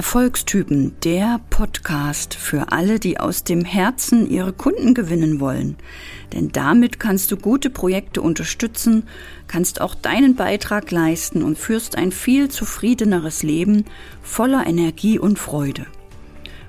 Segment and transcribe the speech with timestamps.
[0.00, 5.76] Erfolgstypen, der Podcast für alle, die aus dem Herzen ihre Kunden gewinnen wollen.
[6.32, 9.02] Denn damit kannst du gute Projekte unterstützen,
[9.46, 13.84] kannst auch deinen Beitrag leisten und führst ein viel zufriedeneres Leben
[14.22, 15.84] voller Energie und Freude.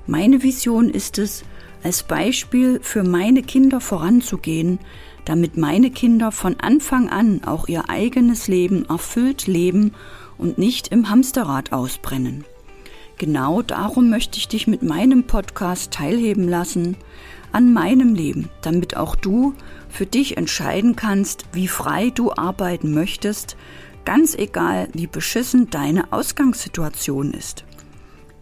[0.06, 1.42] Meine Vision ist es,
[1.82, 4.78] als Beispiel für meine Kinder voranzugehen,
[5.24, 9.94] damit meine Kinder von Anfang an auch ihr eigenes Leben erfüllt leben
[10.36, 12.44] und nicht im Hamsterrad ausbrennen.
[13.18, 16.96] Genau darum möchte ich dich mit meinem Podcast teilhaben lassen
[17.52, 19.54] an meinem Leben, damit auch du
[19.88, 23.56] für dich entscheiden kannst, wie frei du arbeiten möchtest,
[24.04, 27.64] ganz egal, wie beschissen deine Ausgangssituation ist.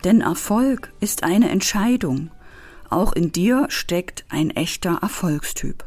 [0.05, 2.31] Denn Erfolg ist eine Entscheidung.
[2.89, 5.85] Auch in dir steckt ein echter Erfolgstyp.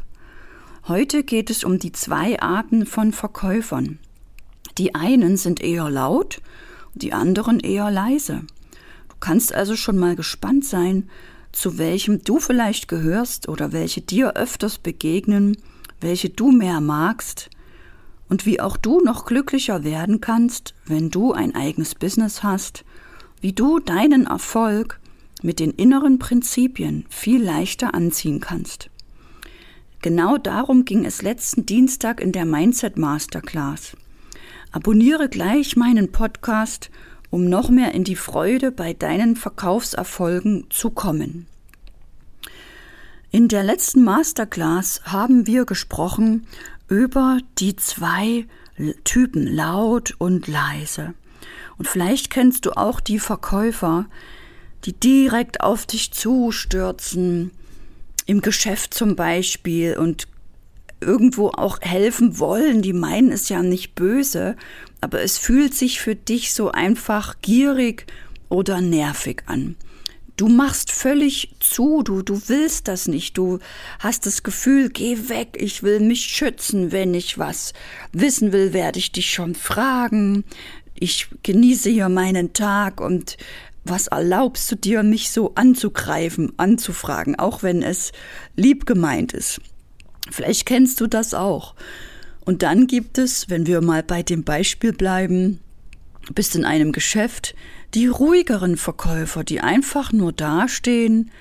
[0.88, 4.00] Heute geht es um die zwei Arten von Verkäufern.
[4.78, 6.42] Die einen sind eher laut,
[6.94, 8.42] die anderen eher leise
[9.23, 11.09] kannst also schon mal gespannt sein,
[11.53, 15.55] zu welchem du vielleicht gehörst oder welche dir öfters begegnen,
[16.02, 17.49] welche du mehr magst
[18.27, 22.83] und wie auch du noch glücklicher werden kannst, wenn du ein eigenes Business hast,
[23.39, 24.99] wie du deinen Erfolg
[25.41, 28.89] mit den inneren Prinzipien viel leichter anziehen kannst.
[30.01, 33.95] Genau darum ging es letzten Dienstag in der Mindset Masterclass.
[34.73, 36.89] Abonniere gleich meinen Podcast
[37.34, 41.48] um noch mehr in die Freude bei deinen Verkaufserfolgen zu kommen.
[43.31, 46.45] In der letzten Masterclass haben wir gesprochen
[46.88, 48.45] über die zwei
[49.03, 51.16] Typen laut und leise.
[51.80, 54.06] Und vielleicht kennst du auch die Verkäufer,
[54.86, 57.50] die direkt auf dich zustürzen,
[58.28, 60.28] im Geschäft zum Beispiel und
[61.04, 62.82] irgendwo auch helfen wollen.
[62.82, 64.56] Die meinen es ja nicht böse,
[65.02, 68.06] aber es fühlt sich für dich so einfach gierig
[68.50, 69.76] oder nervig an.
[70.36, 73.59] Du machst völlig zu, du, du willst das nicht, du
[74.00, 77.74] hast das Gefühl, geh weg, ich will mich schützen, wenn ich was
[78.13, 80.44] wissen will, werde ich dich schon fragen,
[80.96, 83.38] ich genieße hier meinen Tag und
[83.86, 88.12] was erlaubst du dir, mich so anzugreifen, anzufragen, auch wenn es
[88.56, 89.59] lieb gemeint ist.
[90.31, 91.75] Vielleicht kennst du das auch.
[92.45, 95.59] Und dann gibt es, wenn wir mal bei dem Beispiel bleiben,
[96.34, 97.56] bist in einem Geschäft
[97.94, 101.31] die ruhigeren Verkäufer, die einfach nur dastehen,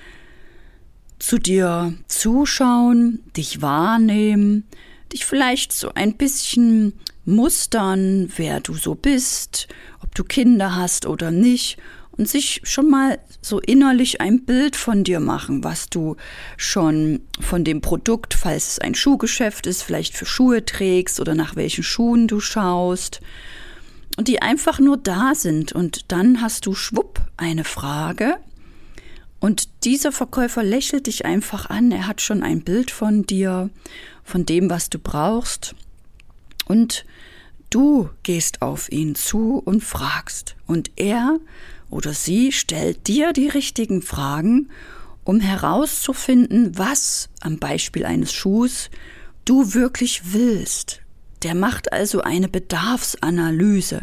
[1.19, 4.65] zu dir zuschauen, dich wahrnehmen,
[5.12, 6.94] dich vielleicht so ein bisschen
[7.25, 9.69] mustern, wer du so bist,
[10.03, 11.78] ob du Kinder hast oder nicht
[12.17, 16.17] und sich schon mal so innerlich ein Bild von dir machen, was du
[16.56, 21.56] schon von dem Produkt, falls es ein Schuhgeschäft ist, vielleicht für Schuhe trägst oder nach
[21.56, 23.21] welchen Schuhen du schaust.
[24.19, 25.72] Und die einfach nur da sind.
[25.72, 28.37] Und dann hast du schwupp eine Frage.
[29.41, 31.91] Und dieser Verkäufer lächelt dich einfach an.
[31.91, 33.71] Er hat schon ein Bild von dir,
[34.22, 35.75] von dem, was du brauchst.
[36.67, 37.06] Und
[37.71, 40.56] du gehst auf ihn zu und fragst.
[40.67, 41.39] Und er
[41.92, 44.70] oder sie stellt dir die richtigen Fragen,
[45.25, 48.91] um herauszufinden, was am Beispiel eines Schuhs
[49.44, 51.00] du wirklich willst.
[51.42, 54.03] Der macht also eine Bedarfsanalyse.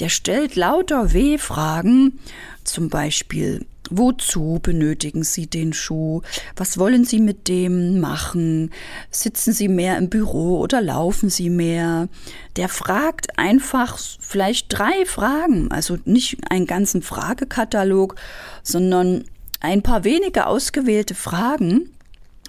[0.00, 2.18] Der stellt lauter W-Fragen,
[2.64, 6.22] zum Beispiel, Wozu benötigen Sie den Schuh?
[6.56, 8.70] Was wollen Sie mit dem machen?
[9.10, 12.08] Sitzen Sie mehr im Büro oder laufen Sie mehr?
[12.56, 18.14] Der fragt einfach vielleicht drei Fragen, also nicht einen ganzen Fragekatalog,
[18.62, 19.24] sondern
[19.60, 21.90] ein paar wenige ausgewählte Fragen.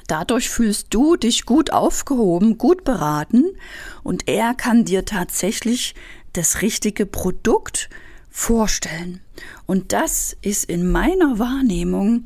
[0.08, 3.46] Dadurch fühlst du dich gut aufgehoben, gut beraten
[4.04, 5.96] und er kann dir tatsächlich
[6.34, 7.90] das richtige Produkt
[8.34, 9.22] vorstellen.
[9.68, 12.26] Und das ist in meiner Wahrnehmung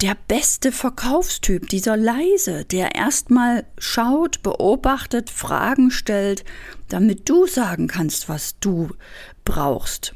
[0.00, 6.44] der beste Verkaufstyp, dieser leise, der erstmal schaut, beobachtet, Fragen stellt,
[6.88, 8.90] damit du sagen kannst, was du
[9.44, 10.14] brauchst.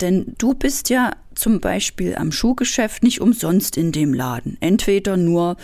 [0.00, 4.58] Denn du bist ja zum Beispiel am Schuhgeschäft nicht umsonst in dem Laden.
[4.60, 5.56] Entweder nur,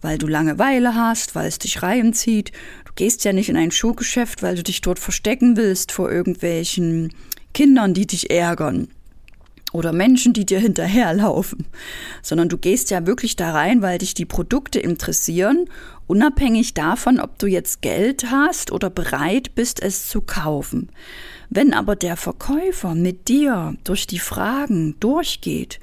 [0.00, 2.52] weil du Langeweile hast, weil es dich reinzieht.
[2.84, 7.12] Du gehst ja nicht in ein Schuhgeschäft, weil du dich dort verstecken willst vor irgendwelchen
[7.60, 8.88] Kindern, die dich ärgern
[9.74, 11.66] oder Menschen, die dir hinterherlaufen,
[12.22, 15.66] sondern du gehst ja wirklich da rein, weil dich die Produkte interessieren,
[16.06, 20.88] unabhängig davon, ob du jetzt Geld hast oder bereit bist, es zu kaufen.
[21.50, 25.80] Wenn aber der Verkäufer mit dir durch die Fragen durchgeht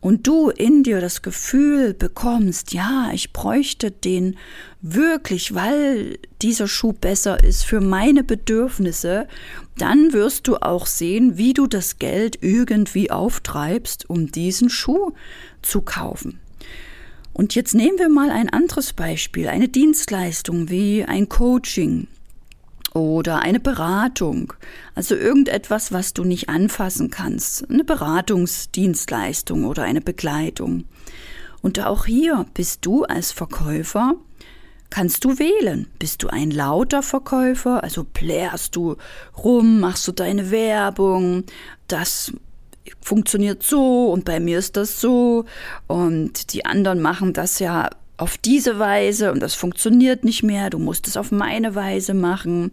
[0.00, 4.36] und du in dir das Gefühl bekommst, ja, ich bräuchte den
[4.80, 9.28] wirklich, weil dieser Schuh besser ist für meine Bedürfnisse,
[9.76, 15.12] dann wirst du auch sehen, wie du das Geld irgendwie auftreibst, um diesen Schuh
[15.62, 16.40] zu kaufen.
[17.32, 22.08] Und jetzt nehmen wir mal ein anderes Beispiel, eine Dienstleistung wie ein Coaching
[22.94, 24.52] oder eine Beratung,
[24.94, 30.84] also irgendetwas, was du nicht anfassen kannst, eine Beratungsdienstleistung oder eine Begleitung.
[31.62, 34.14] Und auch hier bist du als Verkäufer,
[34.88, 35.88] kannst du wählen.
[35.98, 38.96] Bist du ein lauter Verkäufer, also plärst du
[39.38, 41.44] rum, machst du deine Werbung,
[41.86, 42.32] das
[43.00, 45.44] funktioniert so und bei mir ist das so.
[45.86, 47.90] Und die anderen machen das ja
[48.20, 52.72] auf diese Weise und das funktioniert nicht mehr, du musst es auf meine Weise machen.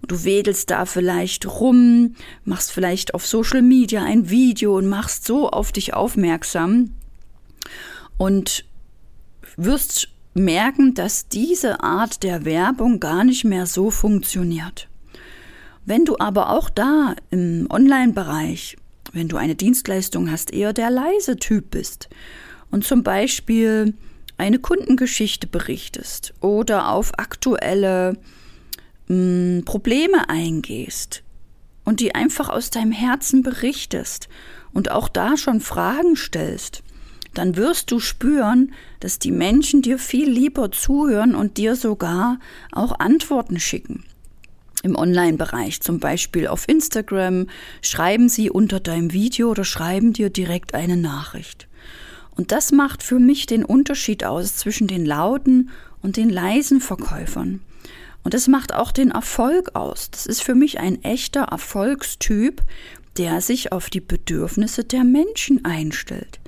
[0.00, 2.14] Und du wedelst da vielleicht rum,
[2.44, 6.92] machst vielleicht auf Social Media ein Video und machst so auf dich aufmerksam
[8.16, 8.64] und
[9.58, 14.88] wirst merken, dass diese Art der Werbung gar nicht mehr so funktioniert.
[15.84, 18.78] Wenn du aber auch da im Online-Bereich,
[19.12, 22.08] wenn du eine Dienstleistung hast, eher der leise Typ bist
[22.70, 23.94] und zum Beispiel
[24.38, 28.16] eine Kundengeschichte berichtest oder auf aktuelle
[29.08, 31.22] mh, hm, Probleme eingehst
[31.84, 34.28] und die einfach aus deinem Herzen berichtest
[34.72, 36.82] und auch da schon Fragen stellst,
[37.32, 42.38] dann wirst du spüren, dass die Menschen dir viel lieber zuhören und dir sogar
[42.72, 44.04] auch Antworten schicken.
[44.82, 47.46] Im Online-Bereich, zum Beispiel auf Instagram,
[47.82, 51.66] schreiben sie unter deinem Video oder schreiben dir direkt eine Nachricht.
[52.36, 55.70] Und das macht für mich den Unterschied aus zwischen den lauten
[56.02, 57.60] und den leisen Verkäufern.
[58.22, 60.10] Und das macht auch den Erfolg aus.
[60.10, 62.62] Das ist für mich ein echter Erfolgstyp,
[63.16, 66.40] der sich auf die Bedürfnisse der Menschen einstellt.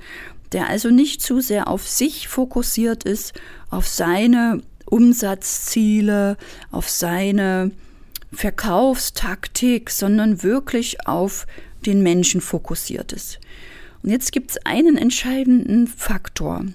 [0.51, 3.33] Der also nicht zu sehr auf sich fokussiert ist,
[3.69, 6.37] auf seine Umsatzziele,
[6.71, 7.71] auf seine
[8.31, 11.47] Verkaufstaktik, sondern wirklich auf
[11.85, 13.39] den Menschen fokussiert ist.
[14.03, 16.65] Und jetzt gibt es einen entscheidenden Faktor.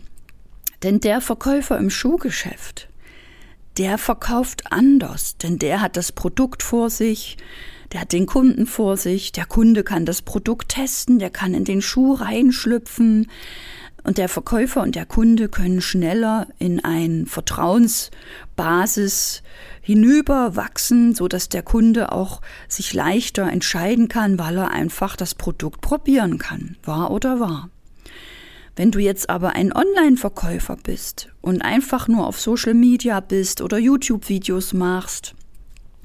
[0.83, 2.89] Denn der Verkäufer im Schuhgeschäft,
[3.79, 7.37] der verkauft anders, denn der hat das Produkt vor sich,
[7.93, 11.65] der hat den Kunden vor sich, der Kunde kann das Produkt testen, der kann in
[11.65, 13.31] den Schuh reinschlüpfen,
[14.05, 19.43] und der Verkäufer und der Kunde können schneller in ein Vertrauensbasis
[19.81, 25.81] hinüberwachsen, so dass der Kunde auch sich leichter entscheiden kann, weil er einfach das Produkt
[25.81, 27.71] probieren kann, wahr oder wahr.
[28.77, 33.79] Wenn du jetzt aber ein Online-Verkäufer bist und einfach nur auf Social Media bist oder
[33.79, 35.35] YouTube-Videos machst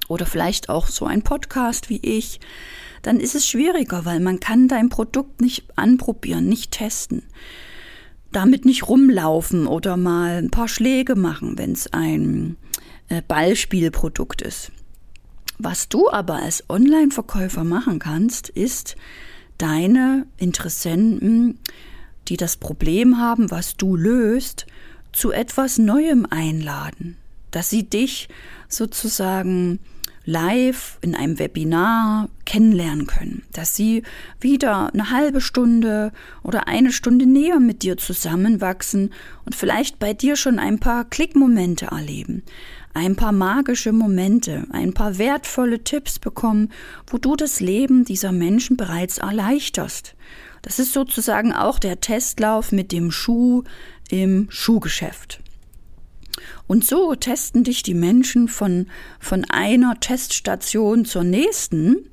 [0.08, 2.40] oder vielleicht auch so ein Podcast wie ich,
[3.02, 7.24] dann ist es schwieriger, weil man kann dein Produkt nicht anprobieren, nicht testen
[8.32, 12.58] damit nicht rumlaufen oder mal ein paar Schläge machen, wenn es ein
[13.08, 14.72] äh, Ballspielprodukt ist.
[15.58, 18.96] Was du aber als Online-Verkäufer machen kannst, ist
[19.58, 21.60] deine Interessenten,
[22.28, 24.68] die das Problem haben, was du löst,
[25.12, 27.18] zu etwas Neuem einladen,
[27.52, 28.30] dass sie dich
[28.68, 29.80] sozusagen
[30.30, 34.04] live in einem Webinar kennenlernen können, dass sie
[34.40, 36.12] wieder eine halbe Stunde
[36.44, 39.12] oder eine Stunde näher mit dir zusammenwachsen
[39.46, 42.44] und vielleicht bei dir schon ein paar Klickmomente erleben,
[42.94, 46.72] ein paar magische Momente, ein paar wertvolle Tipps bekommen,
[47.08, 50.16] wo du das Leben dieser Menschen bereits erleichterst.
[50.62, 53.64] Das ist sozusagen auch der Testlauf mit dem Schuh
[54.10, 55.42] im Schuhgeschäft.
[56.68, 58.88] Und so testen dich die Menschen von,
[59.20, 62.10] von einer Teststation zur nächsten.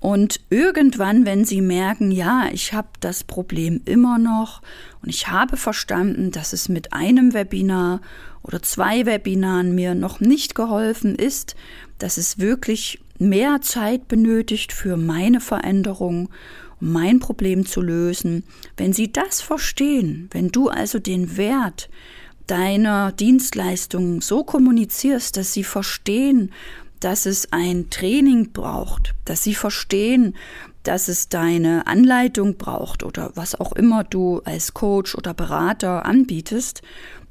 [0.00, 4.62] Und irgendwann, wenn sie merken, ja, ich habe das Problem immer noch
[5.02, 8.00] und ich habe verstanden, dass es mit einem Webinar
[8.42, 11.56] oder zwei Webinaren mir noch nicht geholfen ist,
[11.98, 16.28] dass es wirklich mehr Zeit benötigt für meine Veränderung,
[16.80, 18.44] um mein Problem zu lösen.
[18.76, 21.88] Wenn sie das verstehen, wenn du also den Wert
[22.48, 26.52] deiner Dienstleistung so kommunizierst, dass sie verstehen,
[27.00, 30.34] dass es ein Training braucht, dass sie verstehen,
[30.82, 36.82] dass es deine Anleitung braucht oder was auch immer du als Coach oder Berater anbietest,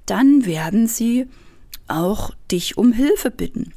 [0.05, 1.27] dann werden sie
[1.87, 3.73] auch dich um Hilfe bitten.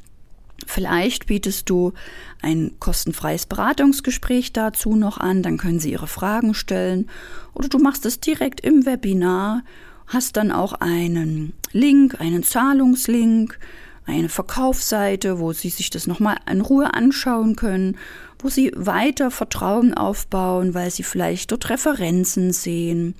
[0.67, 1.93] Vielleicht bietest du
[2.41, 7.09] ein kostenfreies Beratungsgespräch dazu noch an, dann können sie ihre Fragen stellen
[7.53, 9.63] oder du machst es direkt im Webinar
[10.11, 13.57] hast dann auch einen Link, einen Zahlungslink,
[14.05, 17.97] eine Verkaufsseite, wo Sie sich das nochmal in Ruhe anschauen können,
[18.39, 23.15] wo Sie weiter Vertrauen aufbauen, weil Sie vielleicht dort Referenzen sehen.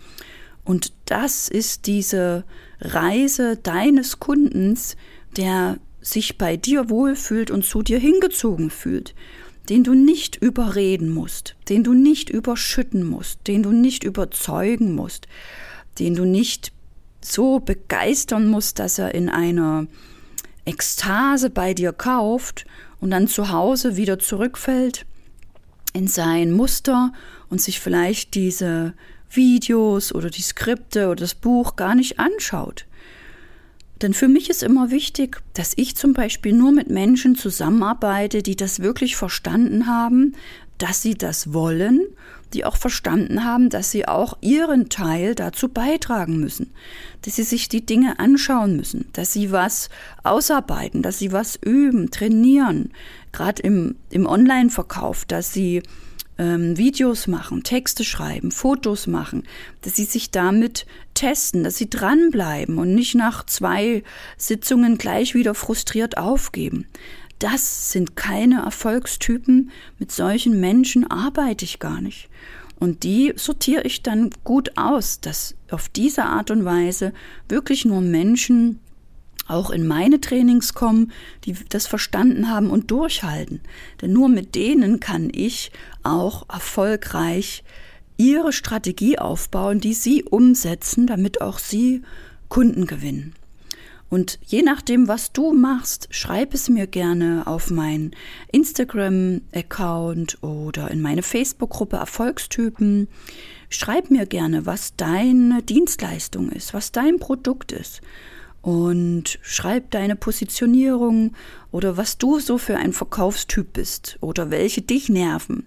[0.66, 2.44] Und das ist diese
[2.82, 4.98] Reise deines Kundens,
[5.38, 9.14] der sich bei dir wohlfühlt und zu dir hingezogen fühlt,
[9.70, 15.28] den du nicht überreden musst, den du nicht überschütten musst, den du nicht überzeugen musst,
[16.00, 16.74] den du nicht
[17.22, 19.88] so begeistern musst, dass er in einer
[20.66, 22.66] Ekstase bei dir kauft
[23.00, 25.06] und dann zu Hause wieder zurückfällt
[25.94, 27.12] in sein Muster
[27.50, 28.94] und sich vielleicht diese
[29.30, 32.86] Videos oder die Skripte oder das Buch gar nicht anschaut.
[34.02, 38.56] Denn für mich ist immer wichtig, dass ich zum Beispiel nur mit Menschen zusammenarbeite, die
[38.56, 40.36] das wirklich verstanden haben,
[40.80, 42.02] dass sie das wollen,
[42.54, 46.72] die auch verstanden haben, dass sie auch ihren Teil dazu beitragen müssen,
[47.24, 49.90] dass sie sich die Dinge anschauen müssen, dass sie was
[50.24, 52.92] ausarbeiten, dass sie was üben, trainieren,
[53.32, 55.84] gerade im, im Online-Verkauf, dass sie
[56.38, 59.44] ähm, Videos machen, Texte schreiben, Fotos machen,
[59.82, 64.04] dass sie sich damit testen, dass sie dranbleiben und nicht nach zwei
[64.38, 66.88] Sitzungen gleich wieder frustriert aufgeben.
[67.42, 69.72] Das sind keine Erfolgstypen.
[69.98, 72.30] Mit solchen Menschen arbeite ich gar nicht.
[72.80, 77.14] Und die sortiere ich dann gut aus, dass auf diese Art und Weise
[77.50, 78.80] wirklich nur Menschen
[79.48, 81.12] auch in meine Trainings kommen,
[81.46, 83.62] die das verstanden haben und durchhalten.
[84.02, 85.72] Denn nur mit denen kann ich
[86.04, 87.64] auch erfolgreich
[88.18, 92.04] ihre Strategie aufbauen, die sie umsetzen, damit auch sie
[92.50, 93.34] Kunden gewinnen.
[94.12, 98.12] Und je nachdem, was du machst, schreib es mir gerne auf meinen
[98.52, 103.08] Instagram-Account oder in meine Facebook-Gruppe Erfolgstypen.
[103.70, 108.02] Schreib mir gerne, was deine Dienstleistung ist, was dein Produkt ist
[108.62, 111.32] und schreib deine Positionierung
[111.72, 115.66] oder was du so für ein Verkaufstyp bist oder welche dich nerven.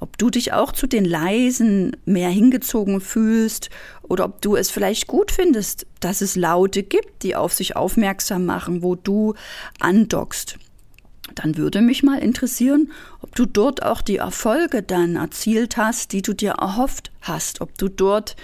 [0.00, 3.68] Ob du dich auch zu den Leisen mehr hingezogen fühlst
[4.02, 8.46] oder ob du es vielleicht gut findest, dass es Laute gibt, die auf sich aufmerksam
[8.46, 9.34] machen, wo du
[9.78, 10.58] andockst.
[11.34, 12.90] Dann würde mich mal interessieren,
[13.20, 17.76] ob du dort auch die Erfolge dann erzielt hast, die du dir erhofft hast, ob
[17.78, 18.36] du dort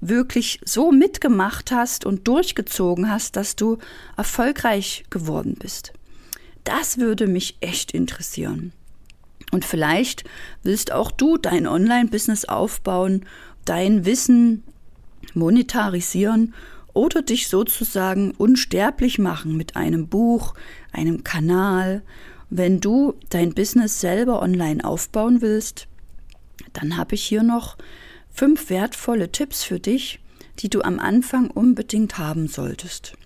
[0.00, 3.78] wirklich so mitgemacht hast und durchgezogen hast, dass du
[4.16, 5.92] erfolgreich geworden bist.
[6.64, 8.72] Das würde mich echt interessieren.
[9.54, 10.24] Und vielleicht
[10.64, 13.24] willst auch du dein Online-Business aufbauen,
[13.64, 14.64] dein Wissen
[15.32, 16.54] monetarisieren
[16.92, 20.54] oder dich sozusagen unsterblich machen mit einem Buch,
[20.90, 22.02] einem Kanal.
[22.50, 25.86] Wenn du dein Business selber online aufbauen willst,
[26.72, 27.76] dann habe ich hier noch
[28.32, 30.18] fünf wertvolle Tipps für dich,
[30.58, 33.16] die du am Anfang unbedingt haben solltest.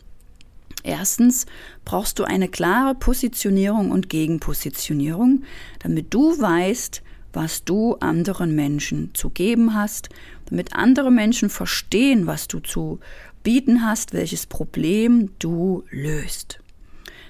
[0.84, 1.46] Erstens
[1.84, 5.42] brauchst du eine klare Positionierung und Gegenpositionierung,
[5.80, 10.08] damit du weißt, was du anderen Menschen zu geben hast,
[10.46, 13.00] damit andere Menschen verstehen, was du zu
[13.42, 16.60] bieten hast, welches Problem du löst.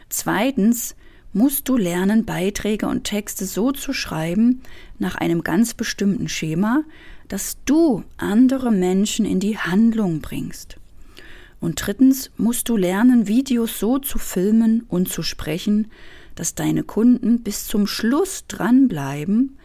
[0.08, 0.94] Zweitens
[1.32, 4.62] musst du lernen, Beiträge und Texte so zu schreiben,
[4.98, 6.84] nach einem ganz bestimmten Schema,
[7.28, 10.78] dass du andere Menschen in die Handlung bringst.
[11.60, 15.90] Und drittens musst du lernen, Videos so zu filmen und zu sprechen,
[16.34, 19.58] dass deine Kunden bis zum Schluss dranbleiben,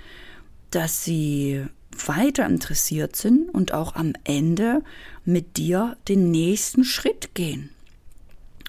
[0.72, 1.64] dass sie
[2.08, 4.82] weiter interessiert sind und auch am Ende
[5.24, 7.70] mit dir den nächsten Schritt gehen.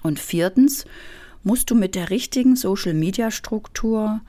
[0.03, 0.85] Und viertens
[1.43, 4.21] musst du mit der richtigen Social-Media-Struktur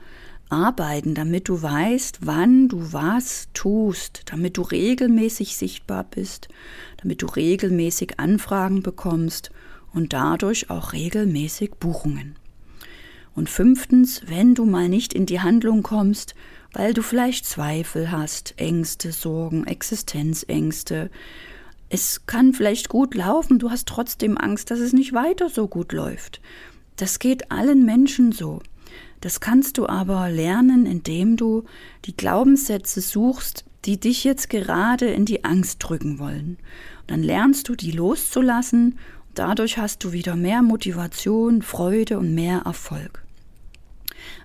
[0.49, 6.47] arbeiten, damit du weißt, wann du was tust, damit du regelmäßig sichtbar bist,
[6.97, 9.51] damit du regelmäßig Anfragen bekommst
[9.93, 12.35] und dadurch auch regelmäßig Buchungen.
[13.35, 16.33] Und fünftens, wenn du mal nicht in die Handlung kommst,
[16.73, 21.09] weil du vielleicht Zweifel hast, Ängste, Sorgen, Existenzängste,
[21.89, 25.93] es kann vielleicht gut laufen, du hast trotzdem Angst, dass es nicht weiter so gut
[25.93, 26.41] läuft.
[26.97, 28.61] Das geht allen Menschen so.
[29.21, 31.63] Das kannst du aber lernen, indem du
[32.05, 36.57] die Glaubenssätze suchst, die dich jetzt gerade in die Angst drücken wollen.
[37.01, 38.99] Und dann lernst du die loszulassen.
[39.33, 43.23] Dadurch hast du wieder mehr Motivation, Freude und mehr Erfolg.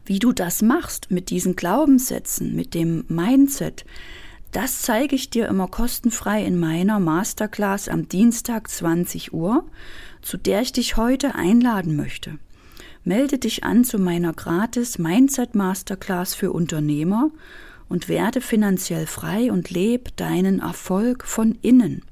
[0.04, 3.84] Wie du das machst mit diesen Glaubenssätzen, mit dem Mindset,
[4.52, 9.64] das zeige ich dir immer kostenfrei in meiner Masterclass am Dienstag 20 Uhr,
[10.20, 12.38] zu der ich dich heute einladen möchte.
[13.04, 17.30] Melde dich an zu meiner gratis Mindset Masterclass für Unternehmer
[17.88, 22.02] und werde finanziell frei und leb deinen Erfolg von innen.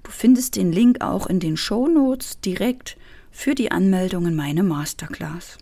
[0.03, 2.97] Du findest den Link auch in den Show Notes direkt
[3.31, 5.57] für die Anmeldung in meine Masterclass.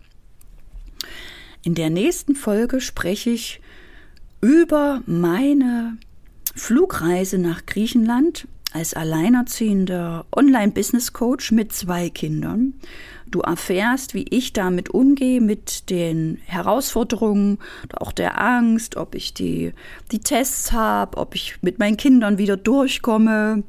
[1.63, 3.61] In der nächsten Folge spreche ich
[4.41, 5.97] über meine
[6.55, 12.73] Flugreise nach Griechenland als alleinerziehender Online-Business-Coach mit zwei Kindern.
[13.27, 17.59] Du erfährst, wie ich damit umgehe, mit den Herausforderungen,
[17.93, 19.73] auch der Angst, ob ich die,
[20.11, 23.63] die Tests habe, ob ich mit meinen Kindern wieder durchkomme,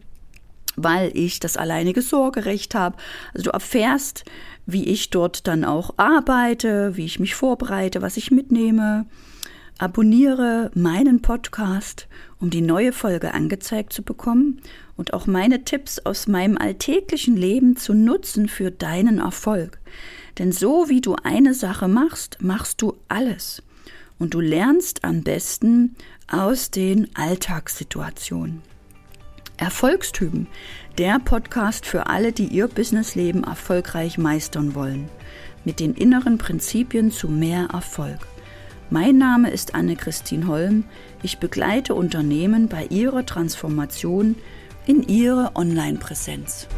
[0.77, 2.97] weil ich das alleinige Sorgerecht habe.
[3.35, 4.25] Also du erfährst,
[4.67, 9.07] wie ich dort dann auch arbeite, wie ich mich vorbereite, was ich mitnehme.
[9.79, 12.07] Abonniere meinen Podcast,
[12.39, 14.61] um die neue Folge angezeigt zu bekommen
[14.97, 19.81] und auch meine Tipps aus meinem alltäglichen Leben zu nutzen für deinen Erfolg.
[20.39, 23.63] Denn so wie du eine Sache machst, machst du alles.
[24.19, 25.97] Und du lernst am besten
[26.31, 28.63] aus den Alltagssituationen.
[29.57, 30.47] Erfolgstypen,
[30.99, 35.09] der Podcast für alle, die ihr Businessleben erfolgreich meistern wollen,
[35.65, 38.19] mit den inneren Prinzipien zu mehr Erfolg.
[38.93, 40.85] Mein Name ist Anne-Christine Holm.
[41.23, 44.37] Ich begleite Unternehmen bei ihrer Transformation
[44.87, 46.69] in ihre Online-Präsenz.